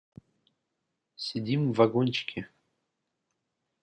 Сидим 1.15 1.71
в 1.71 1.75
вагончике. 1.75 2.49